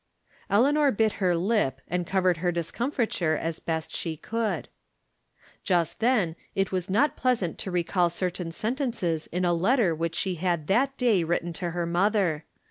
[0.49, 4.67] Eleanor bit her lip, and covered her discomfit ure as best she could.
[5.63, 10.33] Just then it was not pleasant to recall certain sentences in a letter which she
[10.41, 12.45] had that day written to her mother.